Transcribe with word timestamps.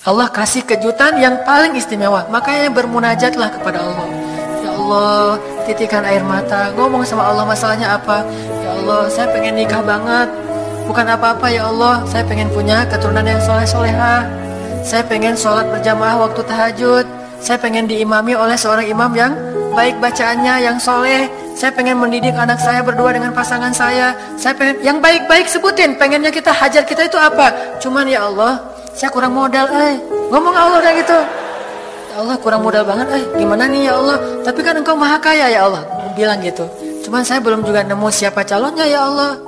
Allah 0.00 0.32
kasih 0.32 0.64
kejutan 0.64 1.20
yang 1.20 1.44
paling 1.44 1.76
istimewa. 1.76 2.24
Makanya 2.32 2.72
bermunajatlah 2.72 3.52
kepada 3.52 3.84
Allah. 3.84 4.08
Ya 4.64 4.70
Allah, 4.72 5.36
titikan 5.68 6.00
air 6.08 6.24
mata, 6.24 6.72
ngomong 6.72 7.04
sama 7.04 7.28
Allah 7.28 7.44
masalahnya 7.44 8.00
apa. 8.00 8.24
Ya 8.64 8.80
Allah, 8.80 9.12
saya 9.12 9.28
pengen 9.28 9.60
nikah 9.60 9.84
banget. 9.84 10.32
Bukan 10.88 11.04
apa-apa 11.04 11.52
ya 11.52 11.68
Allah, 11.68 12.00
saya 12.08 12.24
pengen 12.24 12.48
punya 12.48 12.88
keturunan 12.88 13.28
yang 13.28 13.44
soleh-soleha. 13.44 14.24
Saya 14.80 15.04
pengen 15.04 15.36
sholat 15.36 15.68
berjamaah 15.68 16.16
waktu 16.16 16.48
tahajud. 16.48 17.04
Saya 17.36 17.60
pengen 17.60 17.84
diimami 17.84 18.32
oleh 18.32 18.56
seorang 18.56 18.88
imam 18.88 19.12
yang 19.12 19.36
baik 19.76 20.00
bacaannya, 20.00 20.64
yang 20.64 20.80
soleh. 20.80 21.28
Saya 21.52 21.76
pengen 21.76 22.00
mendidik 22.00 22.32
anak 22.40 22.56
saya 22.56 22.80
berdua 22.80 23.12
dengan 23.12 23.36
pasangan 23.36 23.76
saya. 23.76 24.16
Saya 24.40 24.56
pengen 24.56 24.80
yang 24.80 24.96
baik-baik 25.04 25.44
sebutin. 25.44 26.00
Pengennya 26.00 26.32
kita 26.32 26.56
hajar 26.56 26.88
kita 26.88 27.04
itu 27.04 27.20
apa? 27.20 27.52
Cuman 27.84 28.08
ya 28.08 28.32
Allah, 28.32 28.64
saya 29.00 29.08
kurang 29.16 29.32
modal, 29.32 29.64
eh. 29.72 29.96
Ngomong 30.28 30.52
Allah 30.52 30.84
kayak 30.84 30.96
gitu. 31.00 31.18
Ya 32.12 32.14
Allah 32.20 32.36
kurang 32.36 32.60
modal 32.60 32.84
banget, 32.84 33.08
eh. 33.16 33.24
Gimana 33.32 33.64
nih 33.64 33.88
ya 33.88 33.96
Allah? 33.96 34.20
Tapi 34.44 34.60
kan 34.60 34.76
engkau 34.76 34.92
maha 34.92 35.16
kaya 35.16 35.48
ya 35.48 35.64
Allah. 35.64 35.88
Bilang 36.12 36.44
gitu. 36.44 36.68
Cuman 37.08 37.24
saya 37.24 37.40
belum 37.40 37.64
juga 37.64 37.80
nemu 37.80 38.12
siapa 38.12 38.44
calonnya 38.44 38.84
ya 38.84 39.08
Allah. 39.08 39.40